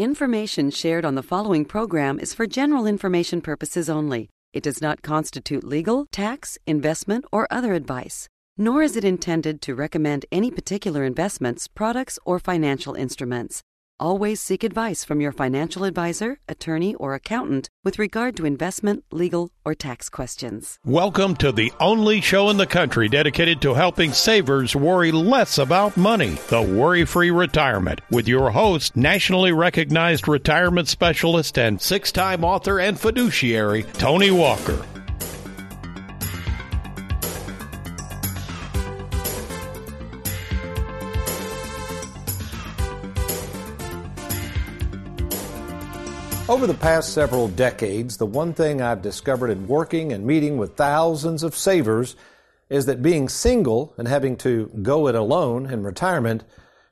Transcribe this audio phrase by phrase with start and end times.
[0.00, 4.30] Information shared on the following program is for general information purposes only.
[4.54, 8.26] It does not constitute legal, tax, investment, or other advice,
[8.56, 13.60] nor is it intended to recommend any particular investments, products, or financial instruments.
[14.00, 19.50] Always seek advice from your financial advisor, attorney, or accountant with regard to investment, legal,
[19.62, 20.78] or tax questions.
[20.86, 25.98] Welcome to the only show in the country dedicated to helping savers worry less about
[25.98, 32.42] money, the Worry Free Retirement, with your host, nationally recognized retirement specialist and six time
[32.42, 34.82] author and fiduciary, Tony Walker.
[46.50, 50.74] Over the past several decades, the one thing I've discovered in working and meeting with
[50.74, 52.16] thousands of savers
[52.68, 56.42] is that being single and having to go it alone in retirement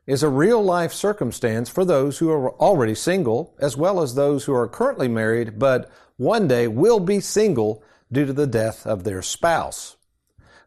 [0.06, 4.44] is a real life circumstance for those who are already single, as well as those
[4.44, 7.82] who are currently married but one day will be single
[8.12, 9.96] due to the death of their spouse.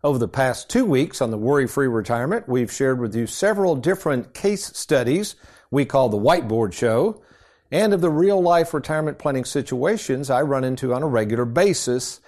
[0.03, 3.77] Over the past two weeks on the Worry Free Retirement, we've shared with you several
[3.77, 5.35] different case studies
[5.69, 7.23] we call the Whiteboard Show
[7.71, 12.19] and of the real life retirement planning situations I run into on a regular basis,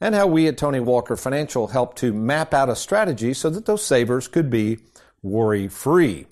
[0.00, 3.66] and how we at Tony Walker Financial help to map out a strategy so that
[3.66, 4.78] those savers could be
[5.22, 6.26] worry free.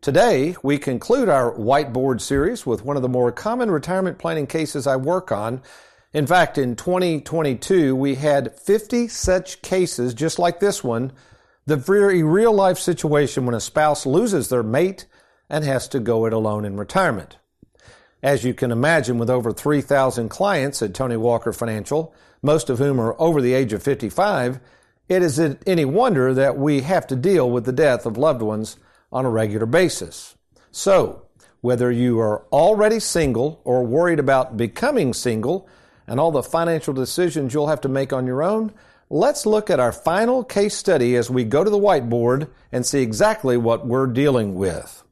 [0.00, 4.86] Today, we conclude our whiteboard series with one of the more common retirement planning cases
[4.86, 5.62] I work on.
[6.12, 11.12] In fact, in 2022, we had 50 such cases just like this one,
[11.66, 15.06] the very real life situation when a spouse loses their mate
[15.48, 17.38] and has to go it alone in retirement.
[18.24, 22.98] As you can imagine, with over 3,000 clients at Tony Walker Financial, most of whom
[22.98, 24.60] are over the age of 55,
[25.10, 28.78] it isn't any wonder that we have to deal with the death of loved ones
[29.12, 30.36] on a regular basis.
[30.70, 31.26] So,
[31.60, 35.68] whether you are already single or worried about becoming single
[36.06, 38.72] and all the financial decisions you'll have to make on your own,
[39.10, 43.02] let's look at our final case study as we go to the whiteboard and see
[43.02, 45.03] exactly what we're dealing with.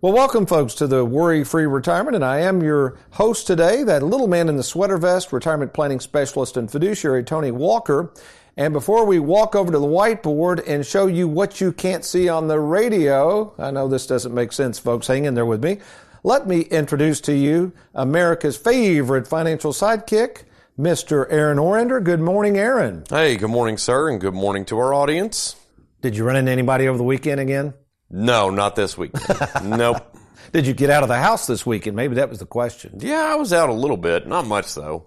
[0.00, 4.00] Well, welcome, folks, to the Worry Free Retirement, and I am your host today, that
[4.00, 8.12] little man in the sweater vest, retirement planning specialist and fiduciary, Tony Walker.
[8.56, 12.28] And before we walk over to the whiteboard and show you what you can't see
[12.28, 15.78] on the radio, I know this doesn't make sense, folks, hang in there with me.
[16.22, 20.44] Let me introduce to you America's favorite financial sidekick,
[20.78, 21.26] Mr.
[21.28, 22.00] Aaron Orander.
[22.00, 23.02] Good morning, Aaron.
[23.10, 25.56] Hey, good morning, sir, and good morning to our audience.
[26.02, 27.74] Did you run into anybody over the weekend again?
[28.10, 29.12] No, not this week.
[29.64, 30.16] nope.
[30.52, 31.94] Did you get out of the house this weekend?
[31.96, 32.94] Maybe that was the question.
[33.00, 35.04] Yeah, I was out a little bit, not much though.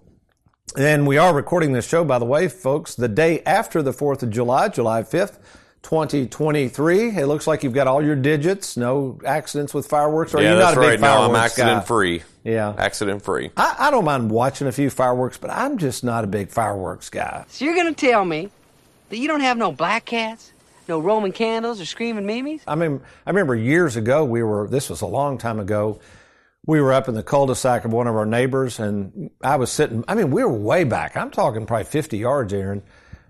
[0.77, 4.23] And we are recording this show, by the way, folks, the day after the 4th
[4.23, 5.39] of July, July 5th,
[5.81, 7.09] 2023.
[7.17, 10.33] It looks like you've got all your digits, no accidents with fireworks.
[10.33, 10.91] Or yeah, you that's not a right.
[10.93, 11.85] big No, fireworks I'm accident guy?
[11.85, 12.23] free.
[12.43, 12.73] Yeah.
[12.77, 13.51] Accident free.
[13.57, 17.09] I, I don't mind watching a few fireworks, but I'm just not a big fireworks
[17.09, 17.45] guy.
[17.49, 18.49] So you're gonna tell me
[19.09, 20.51] that you don't have no black cats,
[20.91, 22.61] no Roman candles or screaming mimes?
[22.67, 25.99] I mean, I remember years ago, we were, this was a long time ago,
[26.65, 30.03] we were up in the cul-de-sac of one of our neighbors and I was sitting,
[30.07, 31.17] I mean, we were way back.
[31.17, 32.83] I'm talking probably 50 yards, Aaron.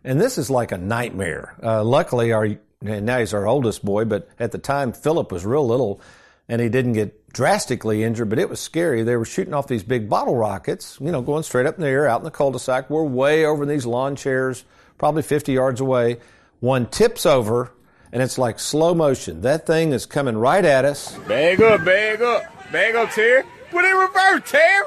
[0.03, 1.55] And this is like a nightmare.
[1.61, 2.49] Uh, luckily, our,
[2.81, 6.01] now he's our oldest boy, but at the time, Philip was real little
[6.49, 9.03] and he didn't get drastically injured, but it was scary.
[9.03, 11.87] They were shooting off these big bottle rockets, you know, going straight up in the
[11.87, 12.89] air out in the cul-de-sac.
[12.89, 14.65] We're way over these lawn chairs,
[14.97, 16.17] probably 50 yards away.
[16.61, 17.73] One tips over
[18.11, 19.41] and it's like slow motion.
[19.41, 21.17] That thing is coming right at us.
[21.27, 23.43] Bag up, bag up, bag up, Terry.
[23.71, 24.85] Put it in reverse, Terry.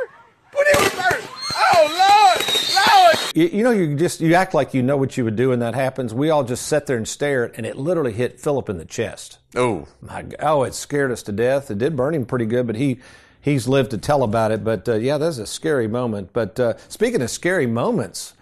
[0.52, 1.28] Put it in reverse.
[1.56, 3.34] Oh Lord, Lord.
[3.34, 5.58] You, you know, you just you act like you know what you would do when
[5.58, 6.14] that happens.
[6.14, 9.38] We all just sat there and stared, and it literally hit Philip in the chest.
[9.56, 11.72] Oh, My, oh, it scared us to death.
[11.72, 13.00] It did burn him pretty good, but he
[13.40, 14.62] he's lived to tell about it.
[14.62, 16.32] But uh, yeah, that's a scary moment.
[16.32, 18.34] But uh, speaking of scary moments,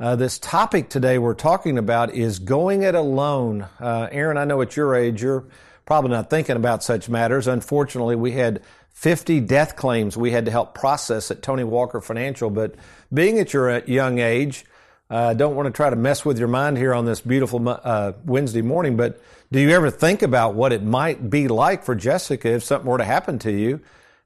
[0.00, 3.66] uh, this topic today we're talking about is going it alone.
[3.80, 5.44] Uh, Aaron, I know at your age you're
[5.86, 7.48] probably not thinking about such matters.
[7.48, 12.48] Unfortunately, we had 50 death claims we had to help process at Tony Walker Financial.
[12.48, 12.76] But
[13.12, 14.64] being at your uh, young age,
[15.10, 17.66] I uh, don't want to try to mess with your mind here on this beautiful
[17.66, 19.20] uh, Wednesday morning, but
[19.50, 22.98] do you ever think about what it might be like for Jessica if something were
[22.98, 23.80] to happen to you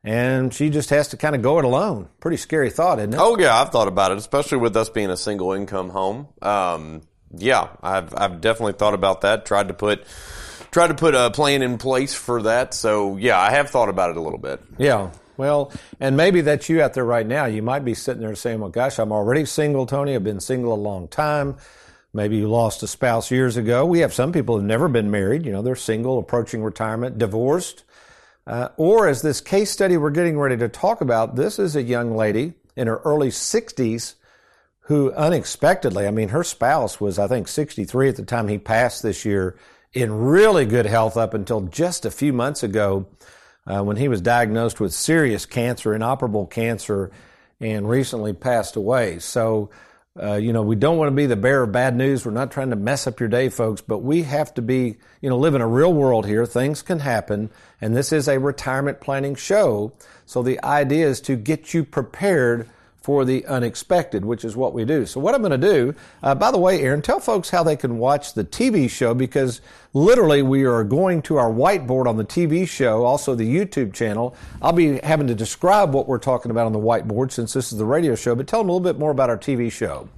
[0.05, 2.09] and she just has to kind of go it alone?
[2.21, 3.21] Pretty scary thought, isn't it?
[3.21, 6.29] oh yeah, I've thought about it, especially with us being a single income home.
[6.41, 7.03] Um,
[7.37, 9.47] yeah, I've I've definitely thought about that.
[9.47, 10.05] Tried to put
[10.71, 12.75] tried to put a plan in place for that.
[12.75, 14.61] So yeah, I have thought about it a little bit.
[14.79, 15.11] Yeah.
[15.39, 17.47] Well, and maybe that's you out there right now.
[17.47, 20.15] You might be sitting there saying, well, gosh, I'm already single, Tony.
[20.15, 21.57] I've been single a long time.
[22.13, 23.87] Maybe you lost a spouse years ago.
[23.87, 25.47] We have some people who've never been married.
[25.47, 27.85] You know, they're single, approaching retirement, divorced.
[28.47, 31.83] Uh, or as this case study we're getting ready to talk about, this is a
[31.83, 34.15] young lady in her early 60s
[34.87, 39.03] who unexpectedly, I mean, her spouse was, I think, 63 at the time he passed
[39.03, 39.57] this year
[39.93, 43.07] in really good health up until just a few months ago
[43.67, 47.13] uh, when he was diagnosed with serious cancer, inoperable cancer,
[47.61, 49.21] and recently passed away.
[49.21, 49.71] So,
[50.21, 52.27] uh, you know, we don't want to be the bearer of bad news.
[52.27, 55.31] We're not trying to mess up your day, folks, but we have to be, you
[55.31, 56.45] know, live in a real world here.
[56.45, 57.51] Things can happen,
[57.81, 59.93] and this is a retirement planning show.
[60.27, 62.69] So the idea is to get you prepared
[63.03, 65.05] for the unexpected, which is what we do.
[65.07, 67.77] So, what I'm going to do, uh, by the way, Aaron, tell folks how they
[67.77, 69.61] can watch the TV show because
[69.93, 74.35] literally we are going to our whiteboard on the TV show, also the YouTube channel.
[74.61, 77.79] I'll be having to describe what we're talking about on the whiteboard since this is
[77.79, 80.09] the radio show, but tell them a little bit more about our TV show.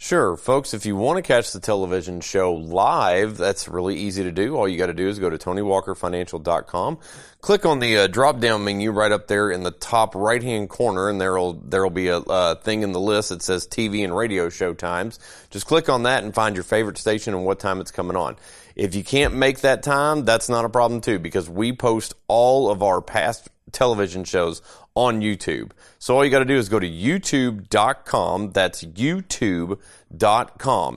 [0.00, 4.30] Sure, folks, if you want to catch the television show live, that's really easy to
[4.30, 4.56] do.
[4.56, 6.98] All you got to do is go to TonyWalkerFinancial.com,
[7.40, 10.68] click on the uh, drop down menu right up there in the top right hand
[10.68, 14.16] corner, and there'll there'll be a uh, thing in the list that says TV and
[14.16, 15.18] radio show times.
[15.50, 18.36] Just click on that and find your favorite station and what time it's coming on.
[18.76, 22.70] If you can't make that time, that's not a problem too, because we post all
[22.70, 24.62] of our past television shows
[24.98, 25.70] on YouTube.
[26.00, 28.50] So all you got to do is go to youtube.com.
[28.50, 29.78] That's youtube.com.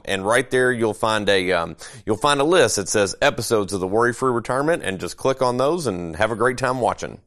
[0.06, 3.80] And right there you'll find a um, you'll find a list that says episodes of
[3.80, 7.21] the Worry Free Retirement and just click on those and have a great time watching.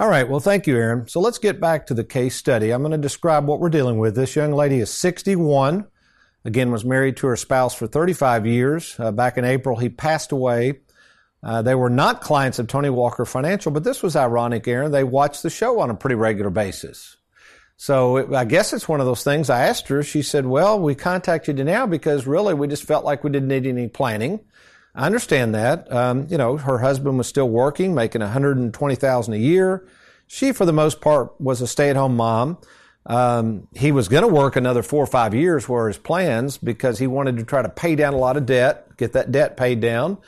[0.00, 1.06] All right, well thank you Aaron.
[1.06, 2.72] So let's get back to the case study.
[2.72, 4.16] I'm going to describe what we're dealing with.
[4.16, 5.86] This young lady is 61.
[6.44, 8.96] Again, was married to her spouse for 35 years.
[8.98, 10.80] Uh, back in April, he passed away.
[11.42, 14.92] Uh, they were not clients of Tony Walker Financial, but this was ironic, Aaron.
[14.92, 17.16] They watched the show on a pretty regular basis.
[17.76, 19.48] So it, I guess it's one of those things.
[19.48, 20.02] I asked her.
[20.02, 23.48] She said, "Well, we contacted you now because really we just felt like we didn't
[23.48, 24.40] need any planning."
[24.94, 25.90] I understand that.
[25.90, 29.38] Um, you know, her husband was still working, making one hundred and twenty thousand a
[29.38, 29.88] year.
[30.26, 32.58] She, for the most part, was a stay-at-home mom.
[33.06, 36.98] Um, he was going to work another four or five years, were his plans, because
[36.98, 39.80] he wanted to try to pay down a lot of debt, get that debt paid
[39.80, 40.18] down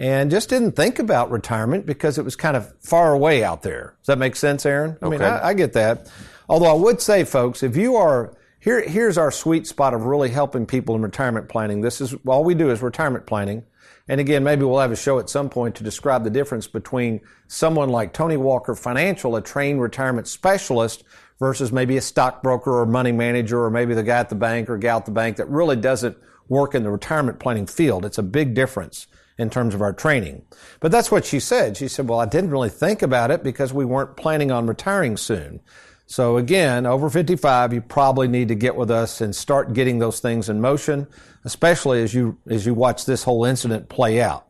[0.00, 3.94] and just didn't think about retirement because it was kind of far away out there.
[4.00, 4.96] Does that make sense, Aaron?
[5.02, 5.18] I okay.
[5.18, 6.10] mean, I, I, get that.
[6.48, 10.30] Although I would say, folks, if you are here, here's our sweet spot of really
[10.30, 11.82] helping people in retirement planning.
[11.82, 13.62] This is all we do is retirement planning.
[14.08, 17.20] And again, maybe we'll have a show at some point to describe the difference between
[17.46, 21.04] someone like Tony Walker Financial, a trained retirement specialist,
[21.38, 24.78] versus maybe a stockbroker or money manager, or maybe the guy at the bank or
[24.78, 26.16] gal at the bank that really doesn't
[26.48, 28.06] work in the retirement planning field.
[28.06, 29.06] It's a big difference
[29.40, 30.42] in terms of our training.
[30.80, 31.76] But that's what she said.
[31.76, 35.16] She said, well, I didn't really think about it because we weren't planning on retiring
[35.16, 35.60] soon.
[36.06, 40.18] So again, over 55, you probably need to get with us and start getting those
[40.18, 41.06] things in motion,
[41.44, 44.46] especially as you, as you watch this whole incident play out.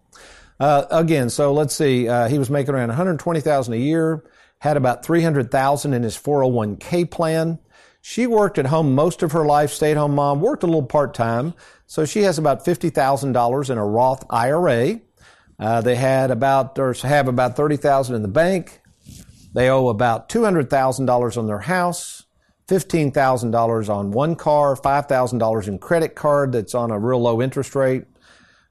[0.59, 4.25] Uh, again, so let's see, uh, he was making around 120,000 a year,
[4.59, 7.59] had about 300,000 in his 401k plan.
[8.03, 11.15] She worked at home most of her life, stayed home mom, worked a little part
[11.15, 11.55] time.
[11.87, 15.01] So she has about $50,000 in a Roth IRA.
[15.59, 18.81] Uh, they had about, or have about 30,000 in the bank.
[19.53, 22.25] They owe about $200,000 on their house,
[22.69, 28.05] $15,000 on one car, $5,000 in credit card that's on a real low interest rate.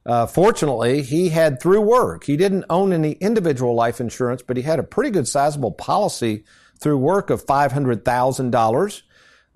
[0.05, 2.23] Uh, fortunately, he had through work.
[2.23, 6.45] He didn't own any individual life insurance, but he had a pretty good sizable policy
[6.79, 9.01] through work of $500,000.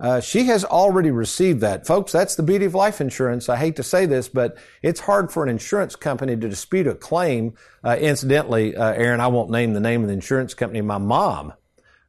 [0.00, 1.86] Uh, she has already received that.
[1.86, 3.48] Folks, that's the beauty of life insurance.
[3.48, 6.94] I hate to say this, but it's hard for an insurance company to dispute a
[6.94, 7.54] claim.
[7.82, 10.80] Uh, incidentally, uh, Aaron, I won't name the name of the insurance company.
[10.80, 11.52] My mom,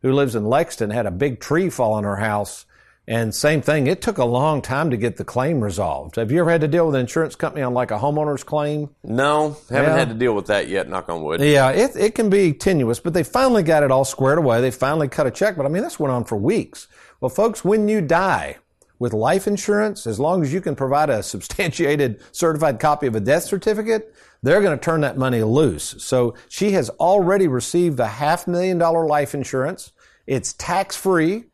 [0.01, 2.65] who lives in Lexington, had a big tree fall on her house.
[3.08, 6.15] And same thing, it took a long time to get the claim resolved.
[6.15, 8.89] Have you ever had to deal with an insurance company on like a homeowner's claim?
[9.04, 9.98] No, haven't yeah.
[9.98, 11.39] had to deal with that yet, knock on wood.
[11.39, 14.60] Yeah, it, it can be tenuous, but they finally got it all squared away.
[14.60, 16.88] They finally cut a check, but I mean, this went on for weeks.
[17.25, 18.58] Well, folks, when you die
[19.00, 23.20] with life insurance, as long as you can provide a substantiated certified copy of a
[23.20, 24.13] death certificate,
[24.44, 25.96] they're going to turn that money loose.
[25.98, 29.91] So she has already received a half million dollar life insurance.
[30.27, 31.46] It's tax free.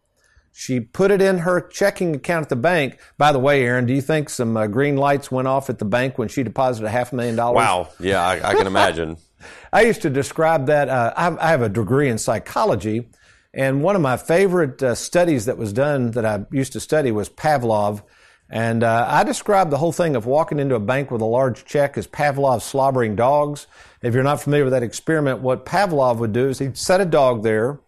[0.52, 3.00] She put it in her checking account at the bank.
[3.18, 5.86] By the way, Aaron, do you think some uh, green lights went off at the
[5.86, 7.56] bank when she deposited a half million dollars?
[7.56, 7.88] Wow.
[7.98, 9.16] Yeah, I, I can imagine.
[9.72, 10.90] I used to describe that.
[10.90, 13.08] Uh, I have a degree in psychology,
[13.54, 17.12] and one of my favorite uh, studies that was done that I used to study
[17.12, 18.02] was Pavlov.
[18.50, 21.64] And uh, I described the whole thing of walking into a bank with a large
[21.64, 23.68] check as Pavlov's slobbering dogs.
[24.02, 27.06] If you're not familiar with that experiment, what Pavlov would do is he'd set a
[27.06, 27.80] dog there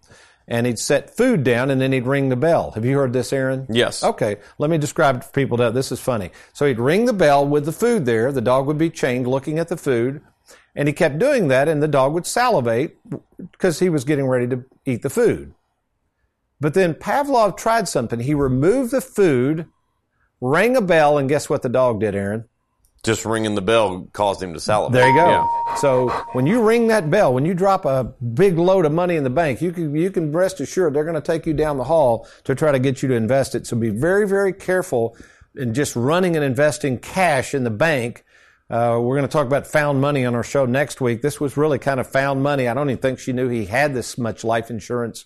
[0.47, 2.71] and he'd set food down and then he'd ring the bell.
[2.71, 3.65] Have you heard this, Aaron?
[3.69, 4.03] Yes.
[4.03, 4.37] Okay.
[4.57, 5.57] Let me describe it for people.
[5.57, 6.31] This is funny.
[6.53, 8.31] So he'd ring the bell with the food there.
[8.31, 10.21] The dog would be chained looking at the food.
[10.75, 12.97] And he kept doing that, and the dog would salivate
[13.51, 15.53] because he was getting ready to eat the food.
[16.59, 18.19] But then Pavlov tried something.
[18.19, 19.67] He removed the food,
[20.41, 22.45] rang a bell, and guess what the dog did, Aaron?
[23.03, 24.93] Just ringing the bell caused him to salivate.
[24.93, 25.29] There you go.
[25.29, 25.75] Yeah.
[25.75, 29.25] So when you ring that bell, when you drop a big load of money in
[29.25, 31.83] the bank, you can you can rest assured they're going to take you down the
[31.83, 33.67] hall to try to get you to invest it.
[33.67, 35.17] So be very very careful
[35.57, 38.23] in just running and investing cash in the bank.
[38.73, 41.21] Uh, we're going to talk about found money on our show next week.
[41.21, 42.67] This was really kind of found money.
[42.67, 45.25] I don't even think she knew he had this much life insurance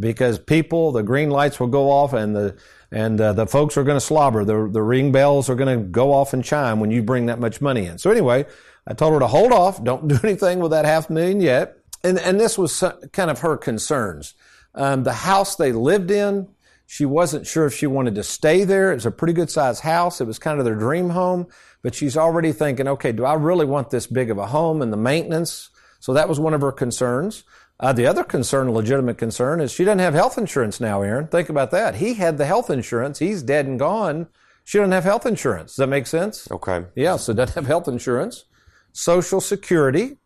[0.00, 2.58] because people, the green lights will go off and the
[2.90, 4.44] and uh, the folks are going to slobber.
[4.44, 7.38] The the ring bells are going to go off and chime when you bring that
[7.38, 7.98] much money in.
[7.98, 8.46] So anyway,
[8.84, 11.76] I told her to hold off, don't do anything with that half million yet.
[12.02, 14.34] And and this was kind of her concerns.
[14.74, 16.48] Um, the house they lived in,
[16.84, 18.90] she wasn't sure if she wanted to stay there.
[18.90, 20.20] It was a pretty good sized house.
[20.20, 21.46] It was kind of their dream home,
[21.82, 24.92] but she's already thinking, okay, do I really want this big of a home and
[24.92, 25.70] the maintenance?
[26.00, 27.44] So that was one of her concerns.
[27.80, 31.28] Uh, the other concern, a legitimate concern, is she doesn't have health insurance now, Aaron.
[31.28, 31.96] Think about that.
[31.96, 33.20] He had the health insurance.
[33.20, 34.26] He's dead and gone.
[34.64, 35.72] She doesn't have health insurance.
[35.72, 36.50] Does that make sense?
[36.50, 36.84] Okay.
[36.96, 38.44] Yeah, so doesn't have health insurance.
[38.92, 40.18] Social Security.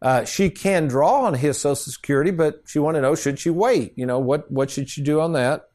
[0.00, 3.50] Uh, she can draw on his Social Security, but she wanted to know should she
[3.50, 3.92] wait?
[3.96, 5.68] You know what what should she do on that?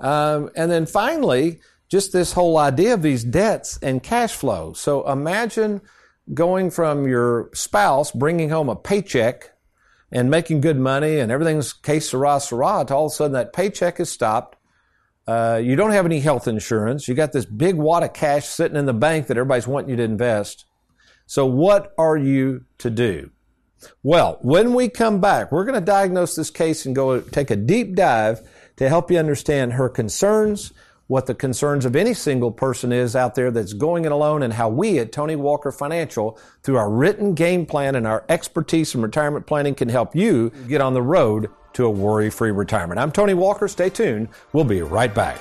[0.00, 4.72] Um, and then finally, just this whole idea of these debts and cash flow.
[4.74, 5.80] So imagine
[6.34, 9.50] going from your spouse bringing home a paycheck
[10.12, 14.00] and making good money and everything's case sera to all of a sudden that paycheck
[14.00, 14.56] is stopped.
[15.26, 17.06] Uh, you don't have any health insurance.
[17.06, 19.96] You got this big wad of cash sitting in the bank that everybody's wanting you
[19.96, 20.64] to invest.
[21.26, 23.30] So what are you to do?
[24.02, 27.56] Well, when we come back, we're going to diagnose this case and go take a
[27.56, 28.40] deep dive
[28.76, 30.72] to help you understand her concerns,
[31.08, 34.52] what the concerns of any single person is out there that's going it alone and
[34.52, 39.02] how we at Tony Walker Financial, through our written game plan and our expertise in
[39.02, 43.00] retirement planning can help you get on the road to a worry-free retirement.
[43.00, 43.68] I'm Tony Walker.
[43.68, 44.28] Stay tuned.
[44.52, 45.40] We'll be right back.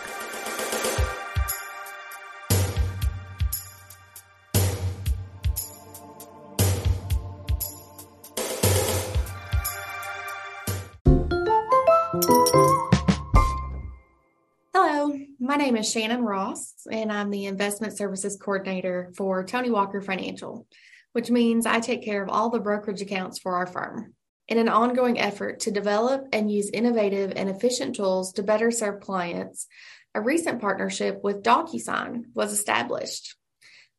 [15.58, 20.68] Name is Shannon Ross, and I'm the Investment Services Coordinator for Tony Walker Financial,
[21.14, 24.14] which means I take care of all the brokerage accounts for our firm.
[24.48, 29.02] In an ongoing effort to develop and use innovative and efficient tools to better serve
[29.02, 29.66] clients,
[30.14, 33.36] a recent partnership with DocuSign was established.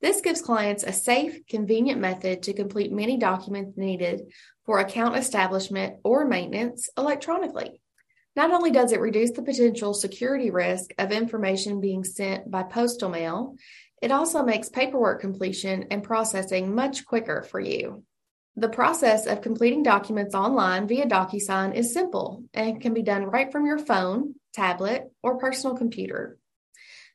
[0.00, 4.32] This gives clients a safe, convenient method to complete many documents needed
[4.64, 7.80] for account establishment or maintenance electronically.
[8.38, 13.08] Not only does it reduce the potential security risk of information being sent by postal
[13.08, 13.56] mail,
[14.00, 18.04] it also makes paperwork completion and processing much quicker for you.
[18.54, 23.50] The process of completing documents online via DocuSign is simple and can be done right
[23.50, 26.38] from your phone, tablet, or personal computer.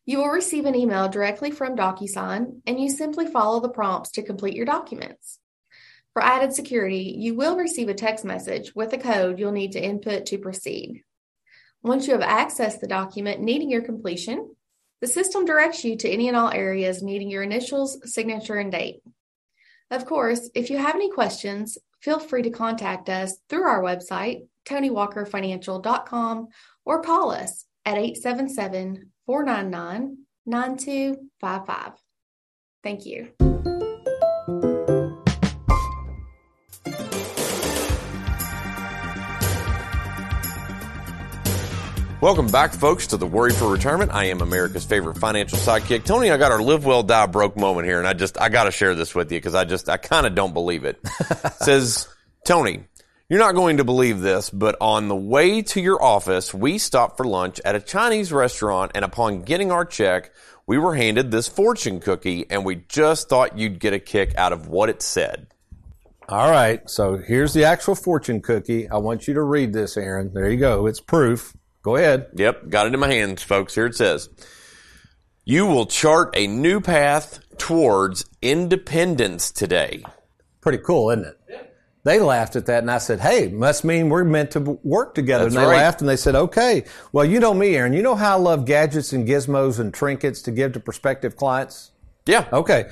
[0.06, 4.24] You will receive an email directly from DocuSign, and you simply follow the prompts to
[4.24, 5.40] complete your documents.
[6.12, 9.82] For added security, you will receive a text message with a code you'll need to
[9.82, 11.02] input to proceed.
[11.84, 14.56] Once you have accessed the document needing your completion,
[15.02, 19.02] the system directs you to any and all areas needing your initials, signature, and date.
[19.92, 24.48] Of course, if you have any questions, feel free to contact us through our website,
[24.66, 26.48] TonyWalkerFinancial.com,
[26.86, 31.94] or call us at 877 499 9255.
[32.82, 33.73] Thank you.
[42.24, 44.14] Welcome back, folks, to the Worry Free Retirement.
[44.14, 46.06] I am America's favorite financial sidekick.
[46.06, 48.64] Tony, I got our live well, die broke moment here, and I just, I got
[48.64, 51.02] to share this with you because I just, I kind of don't believe it.
[51.04, 51.54] it.
[51.60, 52.08] Says,
[52.46, 52.86] Tony,
[53.28, 57.18] you're not going to believe this, but on the way to your office, we stopped
[57.18, 60.32] for lunch at a Chinese restaurant, and upon getting our check,
[60.66, 64.54] we were handed this fortune cookie, and we just thought you'd get a kick out
[64.54, 65.48] of what it said.
[66.30, 68.90] All right, so here's the actual fortune cookie.
[68.90, 70.32] I want you to read this, Aaron.
[70.34, 70.88] There you go.
[70.88, 71.54] It's proof.
[71.84, 72.28] Go ahead.
[72.34, 73.76] Yep, got it in my hands, folks.
[73.76, 74.30] Here it says.
[75.46, 80.04] You will chart a new path towards independence today.
[80.62, 81.40] Pretty cool, isn't it?
[81.50, 81.62] Yeah.
[82.06, 85.46] They laughed at that and I said, Hey, must mean we're meant to work together.
[85.46, 85.78] That's and they right.
[85.78, 86.86] laughed and they said, Okay.
[87.12, 87.94] Well, you know me, Aaron.
[87.94, 91.92] You know how I love gadgets and gizmos and trinkets to give to prospective clients?
[92.26, 92.48] Yeah.
[92.52, 92.90] Okay.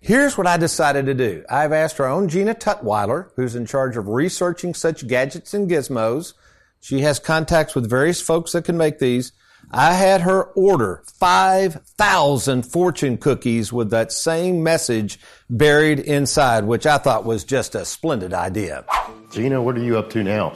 [0.00, 1.44] Here's what I decided to do.
[1.48, 6.34] I've asked our own Gina Tutwiler, who's in charge of researching such gadgets and gizmos.
[6.82, 9.30] She has contacts with various folks that can make these.
[9.70, 16.98] I had her order 5,000 fortune cookies with that same message buried inside, which I
[16.98, 18.84] thought was just a splendid idea.
[19.30, 20.54] Gina, what are you up to now?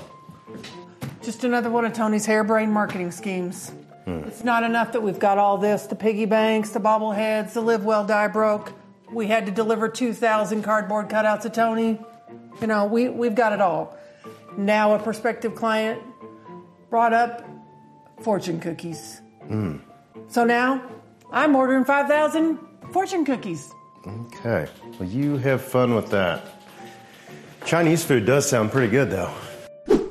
[1.22, 3.70] Just another one of Tony's harebrained marketing schemes.
[4.04, 4.24] Hmm.
[4.24, 7.84] It's not enough that we've got all this the piggy banks, the bobbleheads, the live
[7.84, 8.72] well, die broke.
[9.12, 12.00] We had to deliver 2,000 cardboard cutouts of Tony.
[12.60, 13.96] You know, we, we've got it all.
[14.56, 16.02] Now, a prospective client
[16.90, 17.48] brought up
[18.22, 19.20] fortune cookies.
[19.48, 19.80] Mm.
[20.28, 20.82] So now
[21.32, 22.58] I'm ordering 5,000
[22.92, 23.72] fortune cookies.
[24.06, 24.68] Okay.
[24.98, 26.44] Well, you have fun with that.
[27.64, 29.32] Chinese food does sound pretty good, though.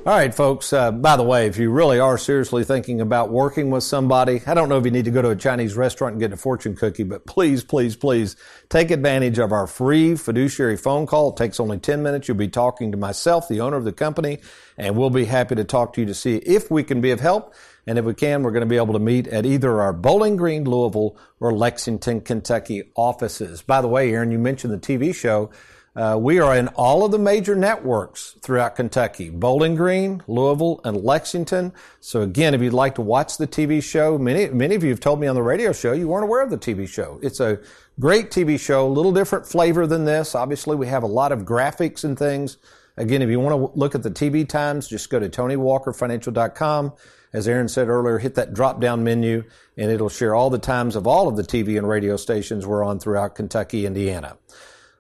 [0.06, 0.72] All right, folks.
[0.72, 4.54] Uh, by the way, if you really are seriously thinking about working with somebody, I
[4.54, 6.76] don't know if you need to go to a Chinese restaurant and get a fortune
[6.76, 8.36] cookie, but please, please, please
[8.70, 11.32] take advantage of our free fiduciary phone call.
[11.32, 12.28] It takes only 10 minutes.
[12.28, 14.42] You'll be talking to myself, the owner of the company,
[14.78, 17.20] and we'll be happy to talk to you to see if we can be of
[17.20, 17.56] help.
[17.88, 20.36] And if we can, we're going to be able to meet at either our Bowling
[20.36, 23.64] Green, Louisville, or Lexington, Kentucky offices.
[23.64, 25.50] By the way, Aaron, you mentioned the TV show.
[25.96, 30.98] Uh, we are in all of the major networks throughout Kentucky, Bowling Green, Louisville, and
[30.98, 31.72] Lexington.
[32.02, 35.00] So again, if you'd like to watch the TV show, many, many of you have
[35.00, 37.18] told me on the radio show you weren't aware of the TV show.
[37.24, 37.60] It's a
[37.98, 40.36] great TV show, a little different flavor than this.
[40.36, 42.58] Obviously, we have a lot of graphics and things.
[42.98, 46.94] Again, if you want to look at the TV times, just go to TonyWalkerFinancial.com.
[47.32, 49.44] As Aaron said earlier, hit that drop down menu
[49.78, 52.84] and it'll share all the times of all of the TV and radio stations we're
[52.84, 54.38] on throughout Kentucky, Indiana.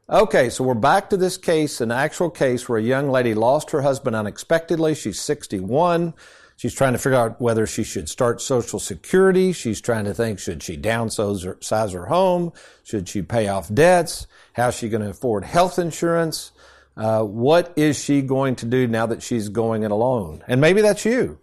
[0.07, 3.71] Okay, so we're back to this case, an actual case where a young lady lost
[3.71, 4.93] her husband unexpectedly.
[4.93, 6.13] She's 61.
[6.57, 9.51] She's trying to figure out whether she should start Social Security.
[9.51, 12.53] She's trying to think, should she downsize her, home?
[12.83, 14.27] Should she pay off debts?
[14.53, 16.51] How's she going to afford health insurance?
[16.95, 20.43] Uh, what is she going to do now that she's going it alone?
[20.47, 21.39] And maybe that's you.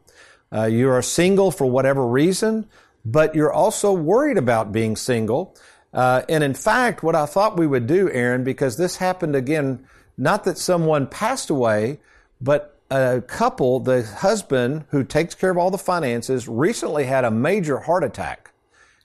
[0.53, 2.69] Uh, you are single for whatever reason,
[3.05, 5.57] but you're also worried about being single.
[5.93, 9.87] Uh, and in fact, what I thought we would do, Aaron, because this happened again,
[10.17, 12.01] not that someone passed away,
[12.41, 17.31] but a couple, the husband who takes care of all the finances, recently had a
[17.31, 18.53] major heart attack,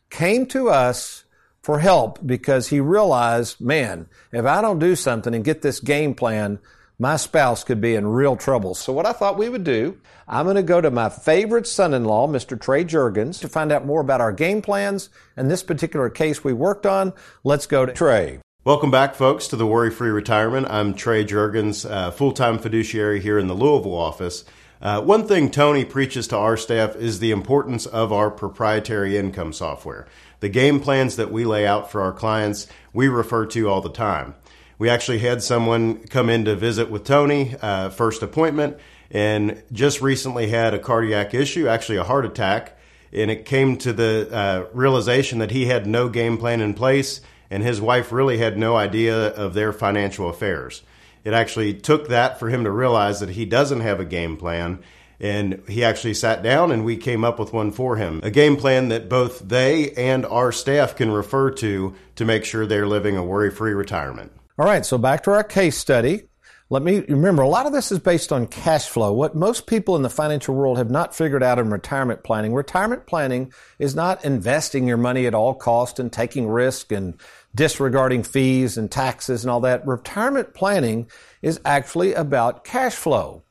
[0.10, 1.24] came to us
[1.62, 6.16] for help because he realized, man, if I don't do something and get this game
[6.16, 6.60] plan,
[7.00, 8.74] my spouse could be in real trouble.
[8.74, 12.28] So what I thought we would do, I'm going to go to my favorite son-in-law,
[12.28, 12.60] Mr.
[12.60, 16.54] Trey Jurgens, to find out more about our game plans and this particular case we
[16.54, 17.14] worked on.
[17.44, 18.40] Let's go to Trey.
[18.64, 20.68] Welcome back, folks, to the Worry Free Retirement.
[20.70, 24.44] I'm Trey Jurgens, uh, full-time fiduciary here in the Louisville office.
[24.82, 29.54] Uh, one thing Tony preaches to our staff is the importance of our proprietary income
[29.54, 30.08] software.
[30.40, 33.90] The game plans that we lay out for our clients, we refer to all the
[33.90, 34.36] time.
[34.80, 38.78] We actually had someone come in to visit with Tony, uh, first appointment,
[39.10, 42.78] and just recently had a cardiac issue, actually a heart attack.
[43.12, 47.22] And it came to the uh, realization that he had no game plan in place,
[47.50, 50.84] and his wife really had no idea of their financial affairs.
[51.24, 54.80] It actually took that for him to realize that he doesn't have a game plan.
[55.20, 58.20] And he actually sat down and we came up with one for him.
[58.22, 62.68] A game plan that both they and our staff can refer to to make sure
[62.68, 64.32] they're living a worry free retirement.
[64.60, 66.24] All right, so back to our case study.
[66.72, 69.14] Let me remember a lot of this is based on cash flow.
[69.14, 72.56] What most people in the financial world have not figured out in retirement planning.
[72.56, 77.14] Retirement planning is not investing your money at all cost and taking risk and
[77.54, 79.86] disregarding fees and taxes and all that.
[79.86, 81.08] Retirement planning
[81.44, 83.44] is actually about cash flow.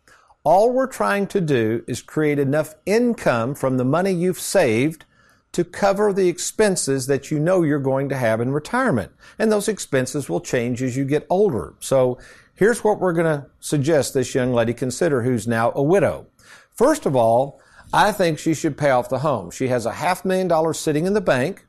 [0.43, 5.05] All we're trying to do is create enough income from the money you've saved
[5.57, 9.11] to cover the expenses that you know you're going to have in retirement.
[9.39, 11.73] And those expenses will change as you get older.
[11.81, 12.19] So
[12.55, 16.27] here's what we're going to suggest this young lady consider who's now a widow.
[16.75, 17.59] First of all,
[17.91, 19.51] I think she should pay off the home.
[19.51, 21.65] She has a half million dollars sitting in the bank,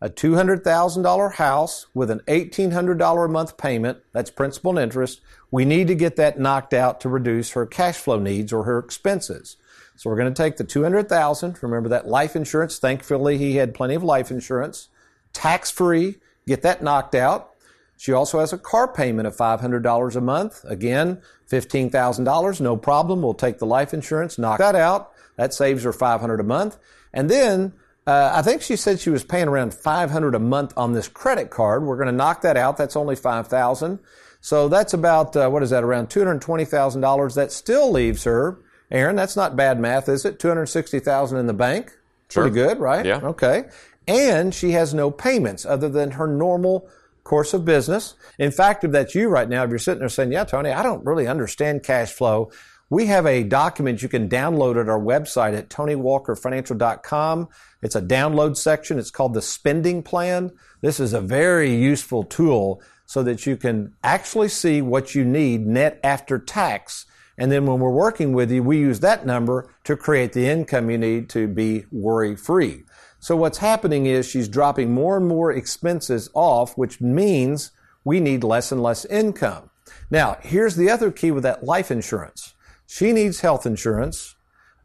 [0.00, 3.98] a $200,000 house with an $1,800 a month payment.
[4.12, 5.20] That's principal and interest.
[5.50, 8.78] We need to get that knocked out to reduce her cash flow needs or her
[8.78, 9.56] expenses.
[9.96, 11.62] So we're going to take the 200,000.
[11.62, 12.78] Remember that life insurance.
[12.78, 14.88] Thankfully, he had plenty of life insurance.
[15.32, 16.16] Tax free.
[16.46, 17.54] Get that knocked out.
[17.96, 20.64] She also has a car payment of $500 a month.
[20.64, 22.60] Again, $15,000.
[22.60, 23.22] No problem.
[23.22, 25.12] We'll take the life insurance, knock that out.
[25.36, 26.78] That saves her 500 a month.
[27.12, 27.72] And then
[28.06, 31.50] uh, I think she said she was paying around 500 a month on this credit
[31.50, 31.84] card.
[31.84, 32.76] We're going to knock that out.
[32.76, 33.98] That's only 5,000.
[34.40, 35.82] So that's about uh, what is that?
[35.82, 37.34] Around $220,000.
[37.34, 38.58] That still leaves her
[38.90, 40.38] Aaron, that's not bad math, is it?
[40.38, 41.96] 260,000 in the bank.
[42.30, 42.44] Sure.
[42.44, 43.04] Pretty good, right?
[43.04, 43.20] Yeah.
[43.22, 43.64] Okay.
[44.08, 46.88] And she has no payments other than her normal
[47.24, 48.14] course of business.
[48.38, 50.82] In fact, if that's you right now, if you're sitting there saying, yeah, Tony, I
[50.82, 52.50] don't really understand cash flow.
[52.88, 57.48] We have a document you can download at our website at TonyWalkerFinancial.com.
[57.82, 59.00] It's a download section.
[59.00, 60.52] It's called the Spending Plan.
[60.82, 65.66] This is a very useful tool so that you can actually see what you need
[65.66, 67.06] net after tax.
[67.38, 70.90] And then when we're working with you, we use that number to create the income
[70.90, 72.84] you need to be worry free.
[73.18, 77.72] So what's happening is she's dropping more and more expenses off, which means
[78.04, 79.70] we need less and less income.
[80.10, 82.54] Now, here's the other key with that life insurance.
[82.86, 84.35] She needs health insurance.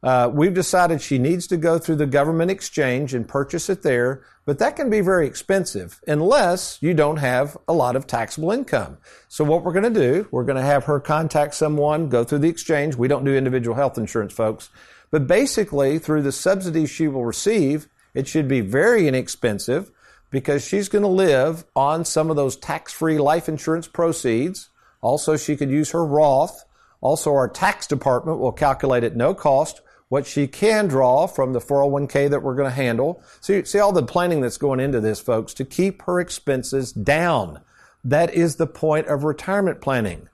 [0.04, 4.24] Uh, we've decided she needs to go through the government exchange and purchase it there,
[4.46, 8.98] but that can be very expensive unless you don't have a lot of taxable income.
[9.28, 12.40] So what we're going to do, we're going to have her contact someone, go through
[12.40, 12.96] the exchange.
[12.96, 14.70] We don't do individual health insurance, folks.
[15.12, 19.92] But basically, through the subsidies she will receive, it should be very inexpensive
[20.32, 24.70] because she's going to live on some of those tax-free life insurance proceeds.
[25.02, 26.66] Also, she could use her Roth
[27.02, 31.62] also, our tax department will calculate at no cost what she can draw from the
[31.62, 33.24] 401k that we're going to handle.
[33.40, 37.62] See, see all the planning that's going into this, folks, to keep her expenses down.
[38.04, 40.28] That is the point of retirement planning.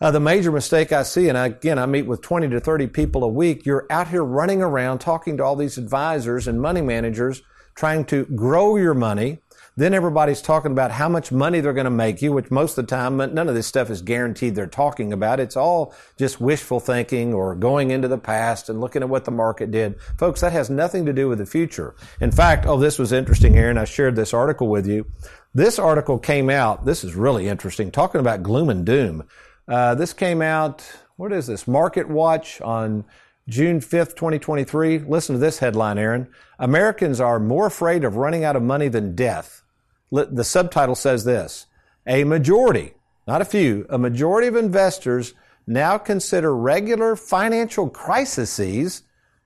[0.00, 2.86] Uh, the major mistake I see, and I, again, I meet with 20 to 30
[2.86, 6.80] people a week, you're out here running around talking to all these advisors and money
[6.80, 7.42] managers
[7.74, 9.40] trying to grow your money
[9.78, 12.84] then everybody's talking about how much money they're going to make you, which most of
[12.84, 15.38] the time, none of this stuff is guaranteed they're talking about.
[15.38, 19.30] It's all just wishful thinking or going into the past and looking at what the
[19.30, 20.00] market did.
[20.18, 21.94] Folks, that has nothing to do with the future.
[22.20, 23.78] In fact, oh, this was interesting, Aaron.
[23.78, 25.06] I shared this article with you.
[25.54, 26.84] This article came out.
[26.84, 29.28] This is really interesting, talking about gloom and doom.
[29.68, 31.68] Uh, this came out, what is this?
[31.68, 33.04] Market Watch on
[33.48, 34.98] June 5th, 2023.
[34.98, 36.26] Listen to this headline, Aaron.
[36.58, 39.62] Americans are more afraid of running out of money than death
[40.10, 41.66] the subtitle says this
[42.06, 42.94] A majority,
[43.26, 45.34] not a few, a majority of investors
[45.66, 49.02] now consider regular financial crises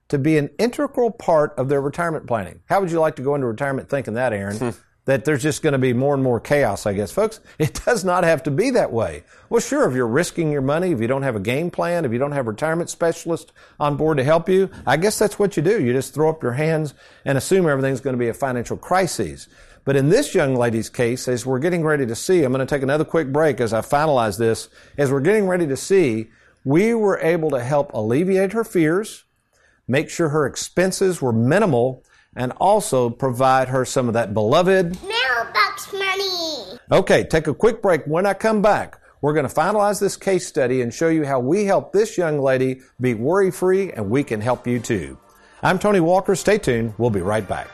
[0.07, 2.61] to be an integral part of their retirement planning.
[2.65, 4.57] How would you like to go into retirement thinking that, Aaron?
[4.57, 4.69] Hmm.
[5.05, 7.11] that there's just going to be more and more chaos, I guess.
[7.11, 9.23] Folks, it does not have to be that way.
[9.49, 12.13] Well, sure, if you're risking your money, if you don't have a game plan, if
[12.13, 15.57] you don't have a retirement specialist on board to help you, I guess that's what
[15.57, 15.83] you do.
[15.83, 16.93] You just throw up your hands
[17.25, 19.49] and assume everything's going to be a financial crisis.
[19.85, 22.75] But in this young lady's case, as we're getting ready to see, I'm going to
[22.75, 24.69] take another quick break as I finalize this.
[24.97, 26.29] As we're getting ready to see,
[26.63, 29.25] we were able to help alleviate her fears,
[29.87, 32.03] make sure her expenses were minimal,
[32.35, 36.79] and also provide her some of that beloved mailbox money.
[36.91, 38.05] Okay, take a quick break.
[38.05, 41.39] When I come back, we're going to finalize this case study and show you how
[41.39, 45.17] we help this young lady be worry free, and we can help you too.
[45.61, 46.35] I'm Tony Walker.
[46.35, 46.93] Stay tuned.
[46.97, 47.69] We'll be right back.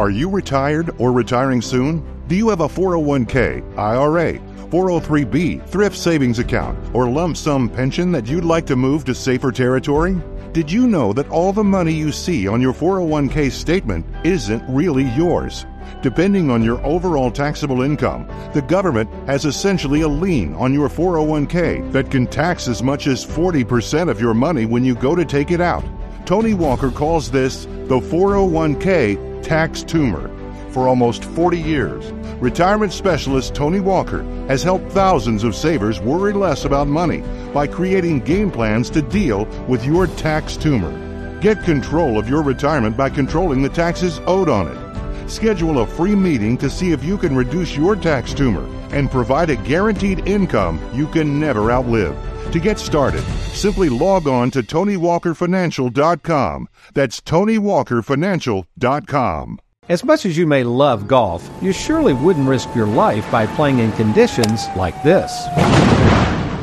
[0.00, 2.02] Are you retired or retiring soon?
[2.26, 4.38] Do you have a 401k, IRA,
[4.70, 9.52] 403b, thrift savings account, or lump sum pension that you'd like to move to safer
[9.52, 10.16] territory?
[10.52, 15.04] Did you know that all the money you see on your 401k statement isn't really
[15.04, 15.66] yours?
[16.00, 21.92] Depending on your overall taxable income, the government has essentially a lien on your 401k
[21.92, 25.50] that can tax as much as 40% of your money when you go to take
[25.50, 25.84] it out.
[26.24, 30.30] Tony Walker calls this the 401k tax tumor.
[30.70, 36.64] For almost 40 years, retirement specialist Tony Walker has helped thousands of savers worry less
[36.64, 37.22] about money
[37.52, 41.40] by creating game plans to deal with your tax tumor.
[41.40, 45.28] Get control of your retirement by controlling the taxes owed on it.
[45.30, 49.50] Schedule a free meeting to see if you can reduce your tax tumor and provide
[49.50, 52.16] a guaranteed income you can never outlive.
[52.52, 56.68] To get started, simply log on to TonyWalkerFinancial.com.
[56.94, 59.60] That's TonyWalkerFinancial.com.
[59.88, 63.78] As much as you may love golf, you surely wouldn't risk your life by playing
[63.78, 65.30] in conditions like this.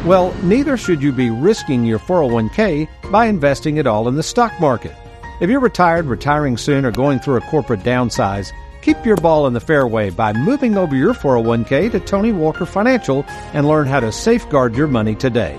[0.06, 4.60] Well, neither should you be risking your 401k by investing it all in the stock
[4.60, 4.94] market.
[5.40, 9.54] If you're retired, retiring soon, or going through a corporate downsize, keep your ball in
[9.54, 13.24] the fairway by moving over your 401k to Tony Walker Financial
[13.54, 15.58] and learn how to safeguard your money today.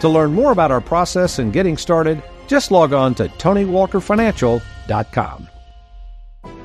[0.00, 5.48] To learn more about our process and getting started, just log on to TonyWalkerFinancial.com.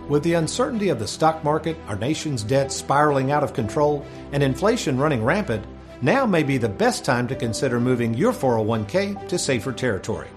[0.07, 4.43] With the uncertainty of the stock market, our nation's debt spiraling out of control, and
[4.43, 5.65] inflation running rampant,
[6.01, 10.27] now may be the best time to consider moving your 401k to safer territory.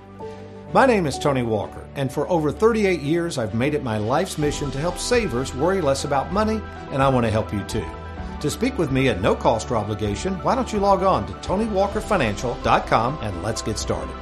[0.73, 4.39] My name is Tony Walker, and for over 38 years, I've made it my life's
[4.39, 7.85] mission to help savers worry less about money, and I want to help you too.
[8.41, 11.33] To speak with me at no cost or obligation, why don't you log on to
[11.35, 14.15] TonyWalkerFinancial.com and let's get started.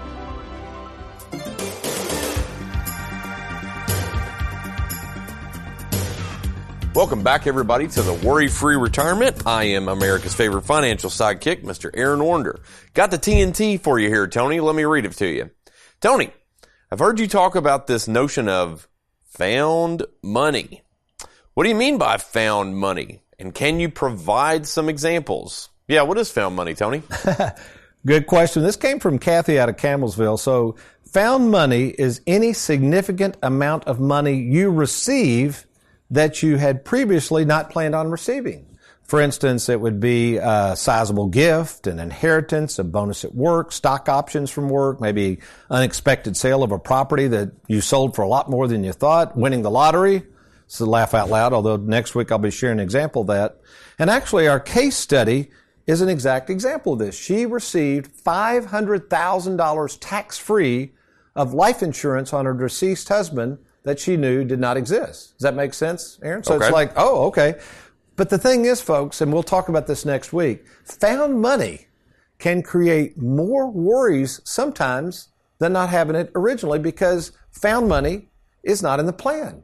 [6.95, 9.45] Welcome back, everybody, to the Worry Free Retirement.
[9.49, 11.91] I am America's favorite financial sidekick, Mr.
[11.93, 12.61] Aaron Warner.
[12.93, 14.61] Got the TNT for you here, Tony.
[14.61, 15.51] Let me read it to you.
[16.01, 16.31] Tony,
[16.93, 18.87] I've heard you talk about this notion of
[19.25, 20.83] found money.
[21.55, 23.23] What do you mean by found money?
[23.39, 25.69] And can you provide some examples?
[25.89, 27.03] Yeah, what is found money, Tony?
[28.07, 28.63] Good question.
[28.63, 30.39] This came from Kathy out of Campbellsville.
[30.39, 35.67] So, found money is any significant amount of money you receive
[36.11, 38.67] that you had previously not planned on receiving.
[39.05, 44.09] For instance, it would be a sizable gift, an inheritance, a bonus at work, stock
[44.09, 48.49] options from work, maybe unexpected sale of a property that you sold for a lot
[48.49, 50.23] more than you thought, winning the lottery.
[50.75, 53.61] So laugh out loud, although next week I'll be sharing an example of that.
[53.99, 55.51] And actually our case study
[55.87, 57.17] is an exact example of this.
[57.17, 60.93] She received $500,000 tax free
[61.37, 65.35] of life insurance on her deceased husband that she knew did not exist.
[65.39, 66.43] Does that make sense, Aaron?
[66.43, 66.67] So Okay.
[66.67, 67.55] it's like, oh, okay.
[68.17, 71.87] But the thing is, folks, and we'll talk about this next week, found money
[72.39, 78.29] can create more worries sometimes than not having it originally because found money
[78.63, 79.64] is not in the plan.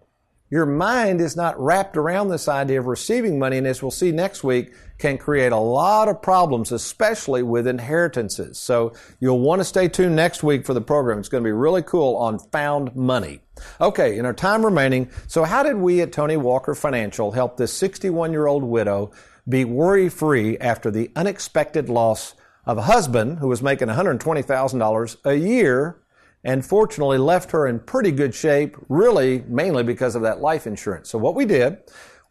[0.50, 4.10] Your mind is not wrapped around this idea of receiving money, and as we'll see
[4.10, 8.58] next week, can create a lot of problems, especially with inheritances.
[8.58, 11.20] So you'll want to stay tuned next week for the program.
[11.20, 13.40] It's going to be really cool on found money.
[13.80, 17.72] Okay, in our time remaining, so how did we at Tony Walker Financial help this
[17.72, 19.12] 61 year old widow
[19.48, 22.34] be worry free after the unexpected loss
[22.66, 26.00] of a husband who was making $120,000 a year
[26.44, 31.10] and fortunately left her in pretty good shape, really mainly because of that life insurance.
[31.10, 31.78] So what we did,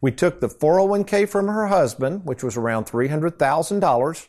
[0.02, 4.28] we took the 401k from her husband, which was around $300,000.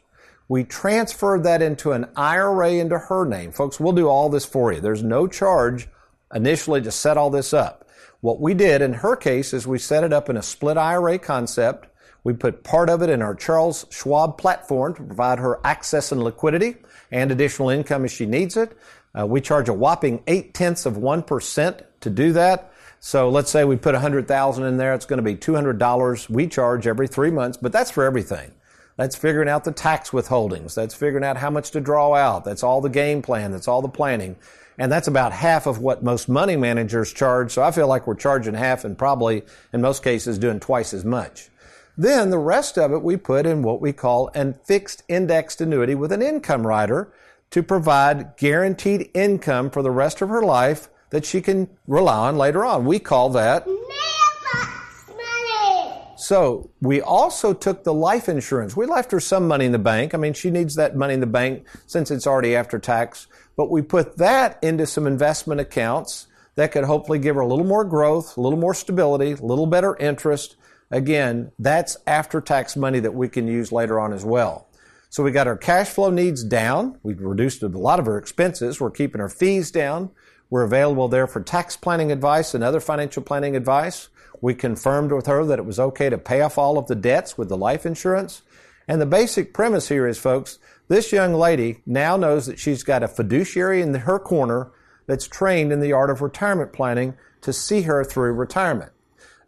[0.49, 3.53] We transferred that into an IRA into her name.
[3.53, 4.81] Folks, we'll do all this for you.
[4.81, 5.89] There's no charge
[6.35, 7.89] initially to set all this up.
[8.21, 11.19] What we did in her case is we set it up in a split IRA
[11.19, 11.87] concept.
[12.23, 16.23] We put part of it in our Charles Schwab platform to provide her access and
[16.23, 16.77] liquidity
[17.11, 18.77] and additional income as she needs it.
[19.19, 22.73] Uh, we charge a whopping eight tenths of one percent to do that.
[23.01, 25.55] So let's say we put a hundred thousand in there, it's going to be two
[25.55, 26.29] hundred dollars.
[26.29, 28.53] We charge every three months, but that's for everything.
[28.97, 30.75] That's figuring out the tax withholdings.
[30.75, 32.45] That's figuring out how much to draw out.
[32.45, 33.51] That's all the game plan.
[33.51, 34.37] That's all the planning.
[34.77, 37.53] And that's about half of what most money managers charge.
[37.53, 39.43] So I feel like we're charging half and probably
[39.73, 41.49] in most cases doing twice as much.
[41.97, 45.95] Then the rest of it we put in what we call an fixed indexed annuity
[45.95, 47.13] with an income rider
[47.51, 52.37] to provide guaranteed income for the rest of her life that she can rely on
[52.39, 52.85] later on.
[52.85, 56.03] We call that mailbox money.
[56.17, 58.77] so we also took the life insurance.
[58.77, 60.15] We left her some money in the bank.
[60.15, 63.71] I mean, she needs that money in the bank since it's already after tax, but
[63.71, 67.85] we put that into some investment accounts that could hopefully give her a little more
[67.85, 70.57] growth, a little more stability, a little better interest.
[70.93, 74.69] Again, that's after tax money that we can use later on as well.
[75.11, 76.99] So we got our cash flow needs down.
[77.03, 78.81] We've reduced a lot of her expenses.
[78.81, 80.11] We're keeping our fees down.
[80.51, 84.09] We're available there for tax planning advice and other financial planning advice.
[84.41, 87.37] We confirmed with her that it was okay to pay off all of the debts
[87.37, 88.43] with the life insurance.
[88.87, 93.03] And the basic premise here is, folks, this young lady now knows that she's got
[93.03, 94.71] a fiduciary in her corner
[95.07, 98.93] that's trained in the art of retirement planning to see her through retirement.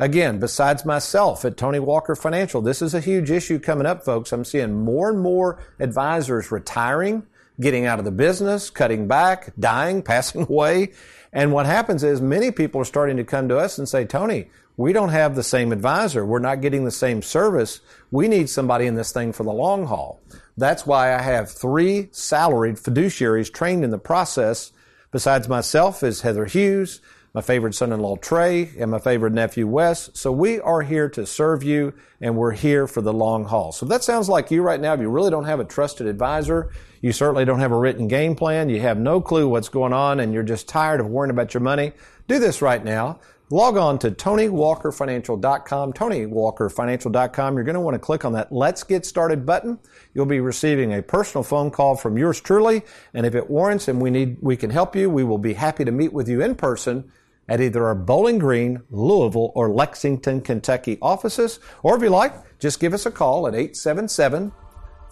[0.00, 4.32] Again, besides myself at Tony Walker Financial, this is a huge issue coming up, folks.
[4.32, 7.26] I'm seeing more and more advisors retiring,
[7.60, 10.92] getting out of the business, cutting back, dying, passing away.
[11.32, 14.50] And what happens is many people are starting to come to us and say, Tony,
[14.76, 16.24] we don't have the same advisor.
[16.24, 17.80] We're not getting the same service.
[18.10, 20.20] We need somebody in this thing for the long haul.
[20.56, 24.72] That's why I have three salaried fiduciaries trained in the process.
[25.10, 27.00] Besides myself is Heather Hughes,
[27.34, 30.10] my favorite son-in-law Trey, and my favorite nephew Wes.
[30.12, 33.72] So we are here to serve you and we're here for the long haul.
[33.72, 34.92] So that sounds like you right now.
[34.92, 38.34] If you really don't have a trusted advisor, you certainly don't have a written game
[38.34, 41.54] plan, you have no clue what's going on and you're just tired of worrying about
[41.54, 41.92] your money,
[42.28, 43.18] do this right now.
[43.50, 47.54] Log on to TonyWalkerFinancial.com, TonyWalkerFinancial.com.
[47.54, 49.78] You're going to want to click on that Let's Get Started button.
[50.14, 52.80] You'll be receiving a personal phone call from yours truly.
[53.12, 55.84] And if it warrants and we need, we can help you, we will be happy
[55.84, 57.12] to meet with you in person
[57.52, 61.60] at either our Bowling Green, Louisville, or Lexington, Kentucky offices.
[61.82, 64.50] Or if you like, just give us a call at 877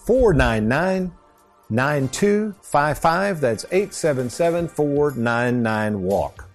[0.06, 1.12] 499
[1.68, 3.40] 9255.
[3.42, 6.48] That's 877 499 WALK.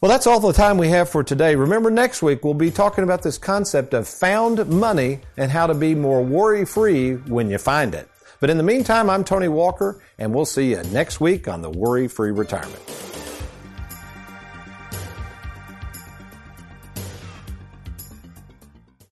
[0.00, 1.54] Well, that's all the time we have for today.
[1.54, 5.74] Remember, next week we'll be talking about this concept of found money and how to
[5.74, 8.08] be more worry free when you find it.
[8.40, 11.68] But in the meantime, I'm Tony Walker, and we'll see you next week on the
[11.68, 12.80] Worry Free Retirement.